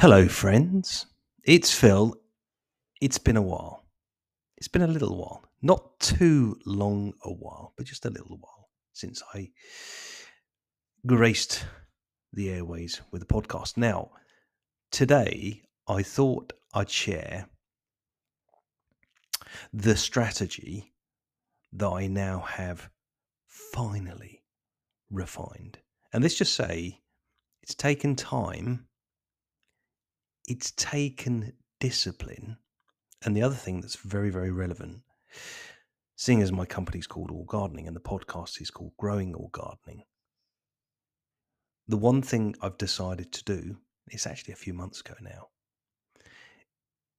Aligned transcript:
Hello, 0.00 0.28
friends. 0.28 1.06
It's 1.42 1.74
Phil. 1.74 2.14
It's 3.00 3.18
been 3.18 3.36
a 3.36 3.42
while. 3.42 3.84
It's 4.56 4.68
been 4.68 4.82
a 4.82 4.86
little 4.86 5.18
while. 5.18 5.42
Not 5.60 5.98
too 5.98 6.56
long 6.64 7.14
a 7.24 7.32
while, 7.32 7.74
but 7.76 7.84
just 7.84 8.06
a 8.06 8.10
little 8.10 8.36
while 8.36 8.68
since 8.92 9.20
I 9.34 9.50
graced 11.04 11.64
the 12.32 12.48
airways 12.48 13.00
with 13.10 13.22
a 13.22 13.26
podcast. 13.26 13.76
Now, 13.76 14.12
today 14.92 15.62
I 15.88 16.04
thought 16.04 16.52
I'd 16.72 16.90
share 16.90 17.48
the 19.72 19.96
strategy 19.96 20.92
that 21.72 21.88
I 21.88 22.06
now 22.06 22.44
have 22.46 22.88
finally 23.48 24.44
refined. 25.10 25.78
And 26.12 26.22
let's 26.22 26.38
just 26.38 26.54
say 26.54 27.00
it's 27.64 27.74
taken 27.74 28.14
time 28.14 28.84
it's 30.48 30.70
taken 30.72 31.52
discipline. 31.78 32.56
And 33.24 33.36
the 33.36 33.42
other 33.42 33.54
thing 33.54 33.80
that's 33.80 33.96
very, 33.96 34.30
very 34.30 34.50
relevant, 34.50 35.02
seeing 36.16 36.40
as 36.40 36.50
my 36.50 36.64
company's 36.64 37.06
called 37.06 37.30
All 37.30 37.44
Gardening 37.44 37.86
and 37.86 37.94
the 37.94 38.00
podcast 38.00 38.60
is 38.60 38.70
called 38.70 38.96
Growing 38.96 39.34
All 39.34 39.50
Gardening, 39.52 40.04
the 41.86 41.98
one 41.98 42.22
thing 42.22 42.54
I've 42.62 42.78
decided 42.78 43.30
to 43.32 43.44
do, 43.44 43.76
it's 44.10 44.26
actually 44.26 44.52
a 44.52 44.56
few 44.56 44.72
months 44.72 45.00
ago 45.00 45.14
now, 45.20 45.48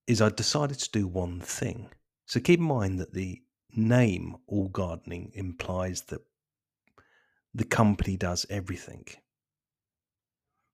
is 0.08 0.22
I 0.22 0.30
decided 0.30 0.80
to 0.80 0.92
do 0.92 1.08
one 1.08 1.40
thing. 1.40 1.90
So 2.26 2.40
keep 2.40 2.60
in 2.60 2.66
mind 2.66 3.00
that 3.00 3.14
the 3.14 3.42
name 3.76 4.38
All 4.48 4.70
Gardening 4.70 5.32
implies 5.36 6.02
that 6.04 6.22
the 7.54 7.66
company 7.66 8.18
does 8.18 8.46
everything. 8.50 9.06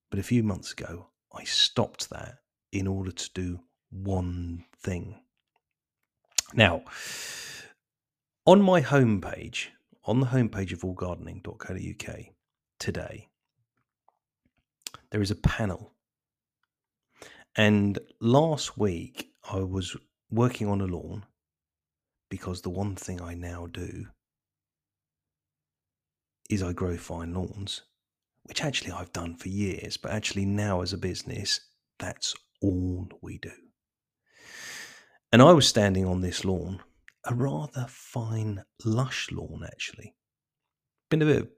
But 0.10 0.20
a 0.20 0.24
few 0.24 0.44
months 0.44 0.72
ago, 0.72 1.10
I 1.34 1.44
stopped 1.44 2.10
that 2.12 2.38
in 2.76 2.88
order 2.88 3.12
to 3.12 3.30
do 3.34 3.60
one 3.90 4.66
thing. 4.78 5.16
Now, 6.54 6.84
on 8.46 8.62
my 8.62 8.82
homepage, 8.82 9.68
on 10.04 10.20
the 10.20 10.28
homepage 10.28 10.74
of 10.74 10.82
allgardening.co.uk 10.82 12.20
today, 12.78 13.30
there 15.10 15.22
is 15.22 15.32
a 15.32 15.36
panel. 15.36 15.94
And 17.56 17.98
last 18.20 18.78
week, 18.78 19.30
I 19.50 19.60
was 19.60 19.96
working 20.30 20.68
on 20.68 20.82
a 20.82 20.86
lawn 20.86 21.26
because 22.30 22.62
the 22.62 22.70
one 22.70 22.96
thing 22.96 23.22
I 23.22 23.36
now 23.36 23.68
do 23.68 24.08
is 26.50 26.62
I 26.62 26.74
grow 26.74 26.98
fine 26.98 27.34
lawns, 27.34 27.84
which 28.44 28.62
actually 28.62 28.92
I've 28.92 29.14
done 29.14 29.36
for 29.36 29.48
years, 29.48 29.96
but 29.96 30.12
actually 30.12 30.46
now 30.46 30.82
as 30.82 30.92
a 30.92 30.98
business, 30.98 31.62
that's 31.98 32.36
all 32.66 33.08
we 33.22 33.38
do. 33.38 33.52
And 35.32 35.42
I 35.42 35.54
was 35.54 35.68
standing 35.68 36.06
on 36.06 36.22
this 36.22 36.44
lawn, 36.46 36.82
a 37.26 37.34
rather 37.34 37.86
fine, 37.90 38.64
lush 38.84 39.30
lawn, 39.32 39.64
actually. 39.66 40.16
Been 41.10 41.22
a 41.22 41.26
bit, 41.26 41.52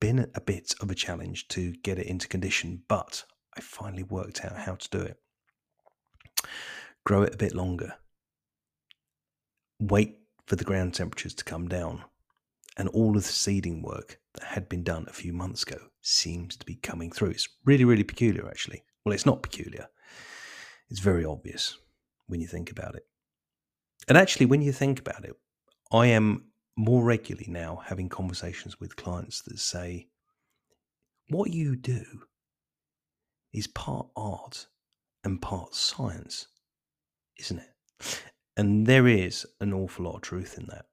been 0.00 0.26
a 0.34 0.40
bit 0.40 0.74
of 0.80 0.90
a 0.90 0.94
challenge 0.94 1.48
to 1.48 1.72
get 1.82 1.98
it 1.98 2.06
into 2.06 2.28
condition, 2.28 2.82
but 2.88 3.24
I 3.56 3.60
finally 3.60 4.02
worked 4.02 4.44
out 4.44 4.56
how 4.56 4.74
to 4.74 4.88
do 4.90 5.00
it. 5.00 5.16
Grow 7.04 7.22
it 7.22 7.34
a 7.34 7.38
bit 7.38 7.54
longer. 7.54 7.94
Wait 9.80 10.18
for 10.46 10.56
the 10.56 10.64
ground 10.64 10.94
temperatures 10.94 11.34
to 11.34 11.44
come 11.44 11.68
down. 11.68 12.04
And 12.76 12.88
all 12.88 13.16
of 13.16 13.22
the 13.22 13.32
seeding 13.32 13.82
work 13.82 14.18
that 14.34 14.44
had 14.44 14.68
been 14.68 14.82
done 14.82 15.06
a 15.08 15.12
few 15.12 15.32
months 15.32 15.62
ago 15.62 15.78
seems 16.02 16.56
to 16.56 16.66
be 16.66 16.76
coming 16.76 17.10
through. 17.10 17.30
It's 17.30 17.48
really, 17.64 17.84
really 17.84 18.04
peculiar, 18.04 18.48
actually. 18.48 18.82
Well, 19.04 19.12
it's 19.14 19.26
not 19.26 19.42
peculiar. 19.42 19.86
It's 20.90 21.00
very 21.00 21.24
obvious 21.24 21.78
when 22.26 22.40
you 22.40 22.46
think 22.46 22.70
about 22.70 22.96
it. 22.96 23.06
And 24.08 24.18
actually, 24.18 24.46
when 24.46 24.62
you 24.62 24.72
think 24.72 24.98
about 24.98 25.24
it, 25.24 25.36
I 25.92 26.06
am 26.06 26.46
more 26.76 27.04
regularly 27.04 27.46
now 27.48 27.82
having 27.86 28.08
conversations 28.08 28.80
with 28.80 28.96
clients 28.96 29.42
that 29.42 29.58
say, 29.58 30.08
what 31.28 31.50
you 31.50 31.76
do 31.76 32.04
is 33.52 33.66
part 33.66 34.08
art 34.16 34.66
and 35.22 35.40
part 35.40 35.74
science, 35.74 36.48
isn't 37.38 37.58
it? 37.60 38.22
And 38.56 38.86
there 38.86 39.06
is 39.06 39.46
an 39.60 39.72
awful 39.72 40.06
lot 40.06 40.16
of 40.16 40.22
truth 40.22 40.58
in 40.58 40.66
that. 40.66 40.86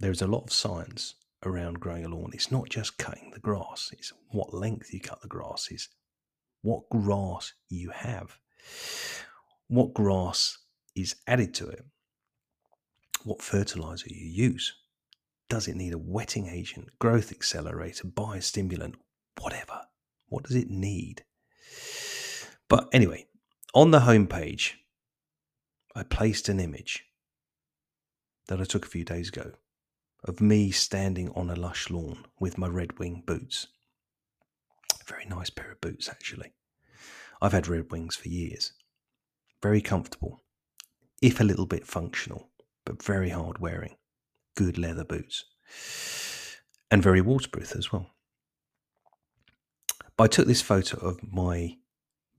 There's 0.00 0.22
a 0.22 0.26
lot 0.26 0.44
of 0.44 0.52
science 0.52 1.14
around 1.44 1.80
growing 1.80 2.04
a 2.04 2.08
lawn. 2.08 2.30
It's 2.32 2.50
not 2.50 2.68
just 2.68 2.98
cutting 2.98 3.30
the 3.32 3.40
grass, 3.40 3.90
it's 3.92 4.12
what 4.30 4.54
length 4.54 4.92
you 4.92 5.00
cut 5.00 5.22
the 5.22 5.28
grass, 5.28 5.70
is 5.70 5.88
what 6.62 6.88
grass 6.90 7.52
you 7.68 7.90
have 7.90 8.38
what 9.68 9.94
grass 9.94 10.58
is 10.94 11.16
added 11.26 11.54
to 11.54 11.68
it, 11.68 11.84
what 13.24 13.42
fertilizer 13.42 14.06
you 14.08 14.26
use. 14.26 14.74
Does 15.48 15.68
it 15.68 15.76
need 15.76 15.92
a 15.92 15.98
wetting 15.98 16.46
agent, 16.46 16.88
growth 16.98 17.30
accelerator, 17.30 18.06
biostimulant, 18.06 18.94
whatever? 19.40 19.82
What 20.28 20.44
does 20.44 20.56
it 20.56 20.70
need? 20.70 21.24
But 22.68 22.88
anyway, 22.92 23.26
on 23.74 23.90
the 23.90 24.00
homepage, 24.00 24.72
I 25.94 26.02
placed 26.02 26.48
an 26.48 26.60
image 26.60 27.04
that 28.48 28.60
I 28.60 28.64
took 28.64 28.84
a 28.84 28.88
few 28.88 29.04
days 29.04 29.28
ago 29.28 29.52
of 30.24 30.40
me 30.40 30.70
standing 30.70 31.30
on 31.30 31.50
a 31.50 31.56
lush 31.56 31.90
lawn 31.90 32.24
with 32.40 32.58
my 32.58 32.66
Red 32.66 32.98
Wing 32.98 33.22
boots. 33.26 33.66
Very 35.06 35.26
nice 35.26 35.50
pair 35.50 35.72
of 35.72 35.80
boots, 35.80 36.08
actually. 36.08 36.52
I've 37.44 37.52
had 37.52 37.68
Red 37.68 37.92
Wings 37.92 38.16
for 38.16 38.30
years. 38.30 38.72
Very 39.62 39.82
comfortable, 39.82 40.42
if 41.20 41.40
a 41.40 41.44
little 41.44 41.66
bit 41.66 41.86
functional, 41.86 42.48
but 42.86 43.02
very 43.02 43.28
hard 43.28 43.58
wearing. 43.58 43.96
Good 44.54 44.78
leather 44.78 45.04
boots. 45.04 45.44
And 46.90 47.02
very 47.02 47.20
waterproof 47.20 47.76
as 47.76 47.92
well. 47.92 48.06
But 50.16 50.24
I 50.24 50.26
took 50.28 50.46
this 50.46 50.62
photo 50.62 50.96
of 51.06 51.20
my 51.34 51.76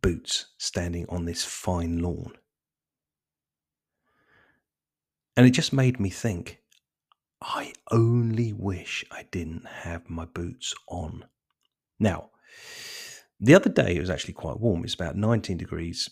boots 0.01 0.47
standing 0.57 1.05
on 1.07 1.25
this 1.25 1.45
fine 1.45 1.99
lawn. 1.99 2.31
And 5.37 5.45
it 5.45 5.51
just 5.51 5.71
made 5.71 5.99
me 5.99 6.09
think 6.09 6.63
I 7.43 7.73
only 7.91 8.53
wish 8.53 9.05
I 9.11 9.27
didn't 9.29 9.67
have 9.67 10.09
my 10.09 10.25
boots 10.25 10.73
on. 10.87 11.25
Now, 11.99 12.31
the 13.39 13.55
other 13.55 13.69
day 13.69 13.95
it 13.95 13.99
was 13.99 14.09
actually 14.09 14.33
quite 14.33 14.59
warm. 14.59 14.83
It's 14.83 14.93
about 14.93 15.15
19 15.15 15.57
degrees, 15.57 16.09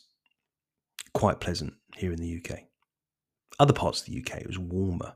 quite 1.14 1.40
pleasant 1.40 1.74
here 1.96 2.12
in 2.12 2.20
the 2.20 2.42
UK. 2.44 2.64
Other 3.60 3.74
parts 3.74 4.02
of 4.02 4.08
the 4.08 4.20
UK 4.20 4.42
it 4.42 4.48
was 4.48 4.60
warmer, 4.60 5.16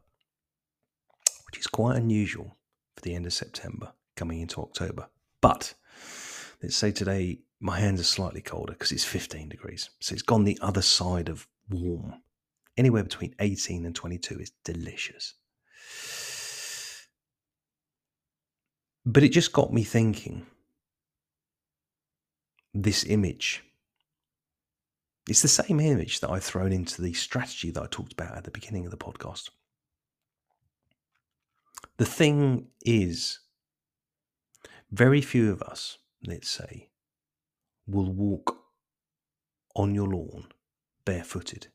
which 1.47 1.59
is 1.59 1.67
quite 1.67 1.97
unusual 1.97 2.57
for 2.95 3.01
the 3.01 3.15
end 3.15 3.25
of 3.25 3.33
September 3.33 3.93
coming 4.15 4.41
into 4.41 4.61
October. 4.61 5.07
But 5.41 5.73
let's 6.61 6.75
say 6.75 6.91
today 6.91 7.39
my 7.59 7.79
hands 7.79 7.99
are 7.99 8.05
slightly 8.05 8.41
colder 8.41 8.73
because 8.73 8.91
it's 8.91 9.03
15 9.03 9.49
degrees. 9.49 9.89
So 9.99 10.13
it's 10.13 10.21
gone 10.21 10.43
the 10.43 10.59
other 10.61 10.81
side 10.81 11.29
of 11.29 11.47
warm. 11.69 12.21
Anywhere 12.77 13.03
between 13.03 13.33
18 13.39 13.85
and 13.85 13.95
22 13.95 14.39
is 14.39 14.51
delicious. 14.63 15.33
But 19.05 19.23
it 19.23 19.29
just 19.29 19.53
got 19.53 19.73
me 19.73 19.83
thinking 19.83 20.45
this 22.83 23.03
image. 23.05 23.63
It's 25.27 25.41
the 25.41 25.47
same 25.47 25.79
image 25.79 26.19
that 26.19 26.29
I've 26.29 26.43
thrown 26.43 26.71
into 26.71 27.01
the 27.01 27.13
strategy 27.13 27.71
that 27.71 27.83
I 27.83 27.87
talked 27.89 28.13
about 28.13 28.37
at 28.37 28.43
the 28.43 28.51
beginning 28.51 28.85
of 28.85 28.91
the 28.91 28.97
podcast. 28.97 29.49
The 31.97 32.05
thing 32.05 32.67
is, 32.81 33.39
very 34.91 35.21
few 35.21 35.51
of 35.51 35.61
us, 35.63 35.97
let's 36.25 36.49
say, 36.49 36.89
will 37.87 38.11
walk 38.13 38.57
on 39.75 39.95
your 39.95 40.07
lawn 40.07 40.47
barefooted. 41.03 41.67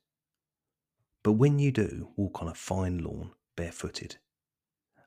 But 1.23 1.33
when 1.33 1.59
you 1.59 1.73
do 1.73 2.11
walk 2.17 2.41
on 2.43 2.49
a 2.49 2.55
fine 2.55 2.99
lawn 2.99 3.33
barefooted, 3.57 4.17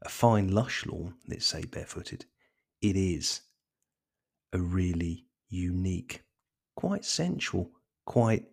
a 0.01 0.09
fine 0.09 0.49
lush 0.49 0.85
lawn, 0.85 1.15
let's 1.27 1.45
say 1.45 1.63
barefooted, 1.63 2.25
it 2.81 2.95
is 2.95 3.41
a 4.53 4.59
really 4.59 5.24
unique, 5.49 6.23
quite 6.75 7.05
sensual, 7.05 7.71
quite 8.05 8.45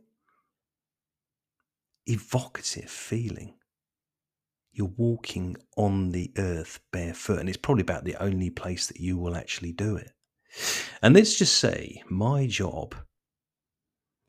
evocative 2.06 2.90
feeling. 2.90 3.54
You're 4.72 4.92
walking 4.96 5.56
on 5.76 6.10
the 6.10 6.32
earth 6.36 6.80
barefoot, 6.92 7.40
and 7.40 7.48
it's 7.48 7.58
probably 7.58 7.82
about 7.82 8.04
the 8.04 8.16
only 8.22 8.50
place 8.50 8.86
that 8.86 9.00
you 9.00 9.18
will 9.18 9.36
actually 9.36 9.72
do 9.72 9.96
it. 9.96 10.12
And 11.02 11.14
let's 11.14 11.36
just 11.36 11.56
say 11.56 12.02
my 12.08 12.46
job, 12.46 12.94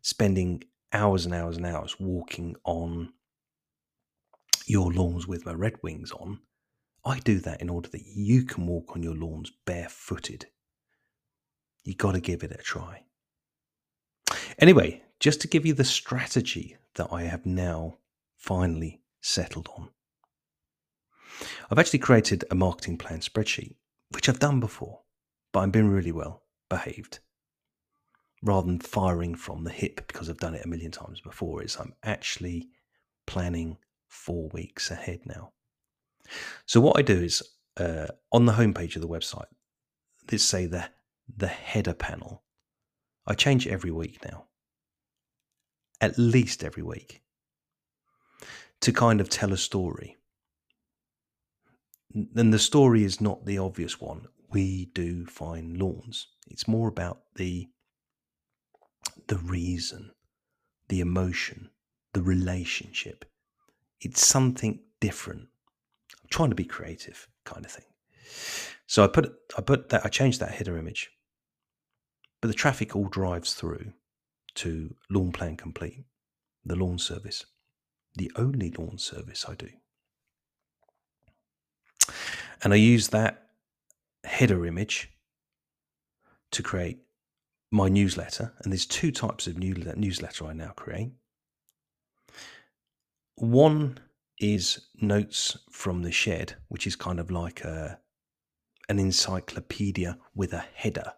spending 0.01 0.63
hours 0.91 1.25
and 1.25 1.33
hours 1.33 1.57
and 1.57 1.65
hours 1.65 1.99
walking 1.99 2.55
on 2.65 3.13
your 4.65 4.91
lawns 4.91 5.27
with 5.27 5.45
my 5.45 5.53
red 5.53 5.75
wings 5.81 6.11
on, 6.11 6.39
I 7.05 7.19
do 7.19 7.39
that 7.39 7.61
in 7.61 7.69
order 7.69 7.89
that 7.89 8.05
you 8.05 8.43
can 8.43 8.65
walk 8.65 8.95
on 8.95 9.03
your 9.03 9.15
lawns 9.15 9.51
barefooted 9.65 10.45
you 11.83 11.95
got 11.95 12.13
to 12.13 12.19
give 12.19 12.43
it 12.43 12.51
a 12.51 12.57
try. 12.57 13.03
Anyway, 14.59 15.01
just 15.19 15.41
to 15.41 15.47
give 15.47 15.65
you 15.65 15.73
the 15.73 15.83
strategy 15.83 16.77
that 16.95 17.07
I 17.11 17.23
have 17.23 17.45
now 17.45 17.97
finally 18.37 19.01
settled 19.21 19.69
on. 19.77 19.89
I've 21.69 21.79
actually 21.79 21.99
created 21.99 22.43
a 22.51 22.55
marketing 22.55 22.97
plan 22.97 23.19
spreadsheet, 23.19 23.75
which 24.11 24.29
I've 24.29 24.39
done 24.39 24.59
before, 24.59 25.01
but 25.51 25.61
I've 25.61 25.71
been 25.71 25.89
really 25.89 26.11
well 26.11 26.43
behaved. 26.69 27.19
Rather 28.41 28.67
than 28.67 28.79
firing 28.79 29.35
from 29.35 29.63
the 29.63 29.71
hip 29.71 30.05
because 30.07 30.29
I've 30.29 30.37
done 30.37 30.53
it 30.53 30.65
a 30.65 30.67
million 30.67 30.91
times 30.91 31.21
before, 31.21 31.63
is 31.63 31.77
I'm 31.77 31.93
actually 32.03 32.67
planning 33.25 33.77
four 34.07 34.49
weeks 34.49 34.91
ahead 34.91 35.21
now. 35.25 35.53
So 36.65 36.81
what 36.81 36.97
I 36.97 37.01
do 37.01 37.21
is 37.21 37.41
uh, 37.77 38.07
on 38.31 38.45
the 38.45 38.53
homepage 38.53 38.95
of 38.95 39.01
the 39.01 39.07
website, 39.07 39.45
let's 40.31 40.43
say 40.43 40.65
the 40.65 40.89
the 41.27 41.47
header 41.47 41.93
panel. 41.93 42.43
I 43.25 43.33
change 43.33 43.67
every 43.67 43.91
week 43.91 44.23
now, 44.25 44.45
at 46.01 46.17
least 46.17 46.63
every 46.63 46.83
week, 46.83 47.21
to 48.81 48.91
kind 48.91 49.21
of 49.21 49.29
tell 49.29 49.53
a 49.53 49.57
story. 49.57 50.17
And 52.13 52.53
the 52.53 52.59
story 52.59 53.03
is 53.03 53.21
not 53.21 53.45
the 53.45 53.57
obvious 53.57 53.99
one. 53.99 54.27
We 54.49 54.85
do 54.93 55.25
fine 55.25 55.79
lawns. 55.79 56.27
It's 56.47 56.67
more 56.67 56.87
about 56.87 57.23
the 57.35 57.69
the 59.27 59.37
reason, 59.37 60.11
the 60.89 60.99
emotion, 60.99 61.69
the 62.13 62.21
relationship. 62.21 63.25
It's 63.99 64.25
something 64.25 64.79
different. 64.99 65.47
I'm 66.21 66.29
trying 66.29 66.49
to 66.49 66.55
be 66.55 66.65
creative, 66.65 67.27
kind 67.45 67.65
of 67.65 67.71
thing. 67.71 67.85
So 68.87 69.03
I 69.03 69.07
put 69.07 69.33
I 69.57 69.61
put 69.61 69.89
that 69.89 70.05
I 70.05 70.09
changed 70.09 70.39
that 70.39 70.51
header 70.51 70.77
image, 70.77 71.09
but 72.41 72.47
the 72.47 72.53
traffic 72.53 72.95
all 72.95 73.07
drives 73.07 73.53
through 73.53 73.93
to 74.55 74.95
Lawn 75.09 75.31
Plan 75.31 75.57
Complete, 75.57 76.05
the 76.65 76.75
lawn 76.75 76.99
service, 76.99 77.45
the 78.15 78.31
only 78.35 78.71
lawn 78.71 78.97
service 78.97 79.45
I 79.47 79.55
do, 79.55 79.69
and 82.61 82.73
I 82.73 82.77
use 82.77 83.07
that 83.09 83.49
header 84.23 84.65
image 84.65 85.09
to 86.51 86.63
create 86.63 86.99
my 87.71 87.89
newsletter. 87.89 88.53
And 88.59 88.71
there's 88.71 88.85
two 88.85 89.11
types 89.11 89.47
of 89.47 89.57
newsletter 89.57 90.45
I 90.45 90.53
now 90.53 90.71
create. 90.75 91.11
One 93.35 93.97
is 94.39 94.87
notes 95.01 95.57
from 95.71 96.03
the 96.03 96.11
shed, 96.11 96.53
which 96.67 96.85
is 96.85 96.95
kind 96.95 97.19
of 97.19 97.31
like 97.31 97.61
a 97.61 97.99
an 98.89 98.99
encyclopedia 98.99 100.17
with 100.35 100.53
a 100.53 100.65
header 100.73 101.13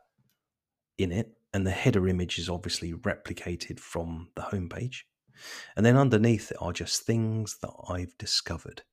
in 0.97 1.11
it. 1.11 1.31
And 1.53 1.65
the 1.65 1.71
header 1.71 2.07
image 2.07 2.37
is 2.37 2.49
obviously 2.49 2.93
replicated 2.93 3.79
from 3.79 4.29
the 4.35 4.41
homepage. 4.41 5.03
And 5.75 5.85
then 5.85 5.97
underneath 5.97 6.51
it 6.51 6.57
are 6.59 6.73
just 6.73 7.03
things 7.03 7.57
that 7.61 7.71
I've 7.89 8.17
discovered 8.17 8.83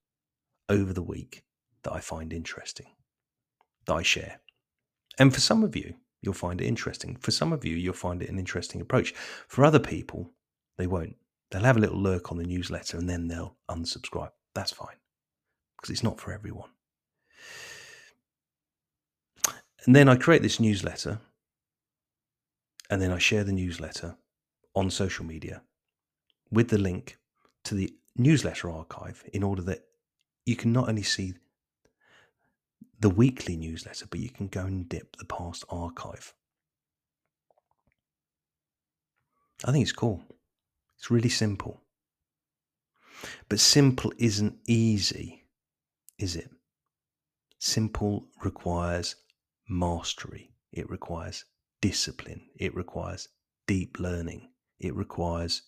over 0.68 0.92
the 0.92 1.02
week 1.02 1.42
that 1.82 1.92
I 1.92 2.00
find 2.00 2.32
interesting, 2.32 2.86
that 3.86 3.94
I 3.94 4.02
share. 4.02 4.40
And 5.18 5.34
for 5.34 5.40
some 5.40 5.64
of 5.64 5.74
you, 5.74 5.94
you'll 6.20 6.34
find 6.34 6.60
it 6.60 6.66
interesting. 6.66 7.16
For 7.16 7.32
some 7.32 7.52
of 7.52 7.64
you, 7.64 7.76
you'll 7.76 7.94
find 7.94 8.22
it 8.22 8.30
an 8.30 8.38
interesting 8.38 8.80
approach. 8.80 9.12
For 9.48 9.64
other 9.64 9.80
people, 9.80 10.30
they 10.78 10.86
won't. 10.86 11.16
They'll 11.50 11.64
have 11.64 11.76
a 11.76 11.80
little 11.80 12.00
lurk 12.00 12.30
on 12.30 12.38
the 12.38 12.46
newsletter 12.46 12.96
and 12.96 13.08
then 13.08 13.28
they'll 13.28 13.56
unsubscribe. 13.68 14.30
That's 14.54 14.72
fine 14.72 14.96
because 15.76 15.90
it's 15.90 16.02
not 16.02 16.20
for 16.20 16.32
everyone. 16.32 16.70
And 19.84 19.96
then 19.96 20.08
I 20.08 20.16
create 20.16 20.42
this 20.42 20.60
newsletter 20.60 21.20
and 22.88 23.00
then 23.00 23.10
I 23.10 23.18
share 23.18 23.44
the 23.44 23.52
newsletter 23.52 24.16
on 24.74 24.90
social 24.90 25.24
media 25.24 25.62
with 26.50 26.68
the 26.68 26.78
link 26.78 27.18
to 27.64 27.74
the 27.74 27.92
newsletter 28.16 28.70
archive 28.70 29.24
in 29.32 29.42
order 29.42 29.62
that 29.62 29.84
you 30.44 30.56
can 30.56 30.72
not 30.72 30.88
only 30.88 31.02
see 31.02 31.34
the 33.00 33.10
weekly 33.10 33.56
newsletter, 33.56 34.06
but 34.08 34.20
you 34.20 34.30
can 34.30 34.46
go 34.46 34.60
and 34.60 34.88
dip 34.88 35.16
the 35.16 35.24
past 35.24 35.64
archive. 35.68 36.34
I 39.64 39.72
think 39.72 39.82
it's 39.82 39.92
cool. 39.92 40.22
It's 40.98 41.10
really 41.10 41.28
simple. 41.28 41.80
But 43.48 43.60
simple 43.60 44.12
isn't 44.18 44.58
easy, 44.66 45.44
is 46.18 46.36
it? 46.36 46.50
Simple 47.58 48.26
requires 48.42 49.16
mastery, 49.72 50.52
it 50.72 50.88
requires 50.90 51.44
discipline, 51.80 52.42
it 52.56 52.74
requires 52.74 53.28
deep 53.66 53.98
learning, 53.98 54.50
it 54.78 54.94
requires 54.94 55.62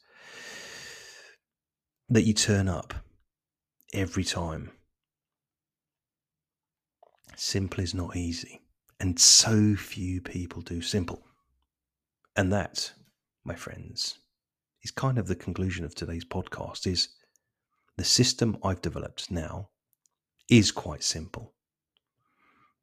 that 2.08 2.22
you 2.22 2.34
turn 2.34 2.68
up 2.68 2.94
every 3.92 4.24
time. 4.24 4.70
Simple 7.36 7.82
is 7.82 7.94
not 7.94 8.14
easy, 8.14 8.60
and 9.00 9.18
so 9.18 9.74
few 9.74 10.20
people 10.20 10.62
do 10.62 10.80
simple. 10.82 11.24
And 12.36 12.52
that, 12.52 12.92
my 13.44 13.54
friends, 13.54 14.18
is 14.82 14.90
kind 14.90 15.18
of 15.18 15.26
the 15.26 15.36
conclusion 15.36 15.84
of 15.84 15.94
today's 15.94 16.24
podcast 16.24 16.86
is 16.86 17.08
the 17.96 18.04
system 18.04 18.58
I've 18.62 18.82
developed 18.82 19.30
now 19.30 19.70
is 20.48 20.70
quite 20.70 21.02
simple. 21.02 21.53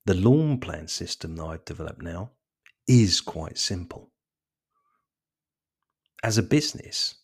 The 0.06 0.15
lawn 0.15 0.59
plan 0.59 0.88
system 0.88 1.36
that 1.36 1.44
I've 1.44 1.65
developed 1.65 2.01
now 2.01 2.31
is 2.88 3.21
quite 3.21 3.57
simple. 3.57 4.12
As 6.24 6.38
a 6.38 6.44
business, 6.44 7.15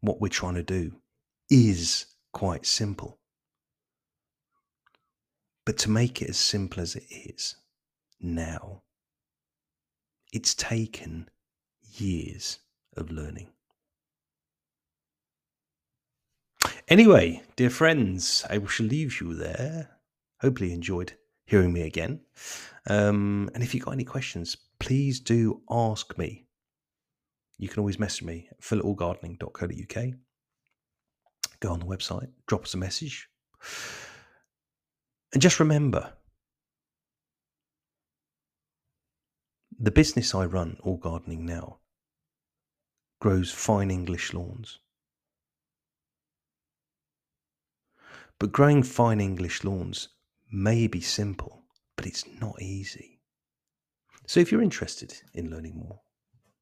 what 0.00 0.20
we're 0.20 0.28
trying 0.28 0.54
to 0.54 0.62
do 0.62 0.92
is 1.50 2.06
quite 2.32 2.66
simple. 2.66 3.18
But 5.66 5.78
to 5.78 5.90
make 5.90 6.22
it 6.22 6.30
as 6.30 6.38
simple 6.38 6.80
as 6.80 6.96
it 6.96 7.04
is 7.10 7.56
now, 8.20 8.82
it's 10.32 10.54
taken 10.54 11.28
years 11.82 12.60
of 12.96 13.10
learning. 13.10 13.48
Anyway, 16.88 17.42
dear 17.56 17.70
friends, 17.70 18.44
I 18.48 18.64
shall 18.66 18.86
leave 18.86 19.20
you 19.20 19.34
there. 19.34 20.00
Hopefully, 20.40 20.70
you 20.70 20.74
enjoyed 20.74 21.14
hearing 21.50 21.72
me 21.72 21.82
again. 21.82 22.20
Um, 22.88 23.50
and 23.54 23.62
if 23.64 23.74
you've 23.74 23.84
got 23.84 23.90
any 23.90 24.04
questions, 24.04 24.56
please 24.78 25.18
do 25.18 25.62
ask 25.68 26.16
me. 26.16 26.46
You 27.58 27.68
can 27.68 27.80
always 27.80 27.98
message 27.98 28.22
me 28.22 28.46
at 28.52 28.62
phil@allgardening.co.uk. 28.62 30.14
Go 31.58 31.72
on 31.72 31.80
the 31.80 31.86
website, 31.86 32.30
drop 32.46 32.62
us 32.62 32.74
a 32.74 32.78
message. 32.78 33.28
And 35.32 35.42
just 35.42 35.58
remember 35.58 36.12
the 39.78 39.90
business 39.90 40.34
I 40.34 40.44
run, 40.44 40.78
All 40.84 40.98
Gardening 40.98 41.44
Now, 41.44 41.80
grows 43.20 43.50
fine 43.50 43.90
English 43.90 44.32
lawns. 44.32 44.78
But 48.38 48.52
growing 48.52 48.84
fine 48.84 49.20
English 49.20 49.64
lawns 49.64 50.08
may 50.52 50.86
be 50.86 51.00
simple, 51.00 51.62
but 51.96 52.06
it's 52.06 52.24
not 52.40 52.60
easy. 52.60 53.20
So 54.26 54.40
if 54.40 54.52
you're 54.52 54.62
interested 54.62 55.14
in 55.34 55.50
learning 55.50 55.76
more, 55.76 56.00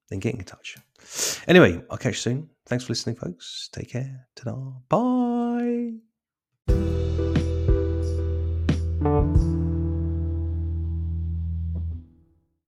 then 0.08 0.20
get 0.20 0.34
in 0.34 0.44
touch. 0.44 0.76
Anyway, 1.46 1.82
I'll 1.90 1.98
catch 1.98 2.14
you 2.14 2.20
soon. 2.20 2.50
Thanks 2.66 2.84
for 2.84 2.92
listening, 2.92 3.16
folks. 3.16 3.68
Take 3.72 3.90
care. 3.90 4.26
Ta-da. 4.36 4.72
Bye. 4.88 5.94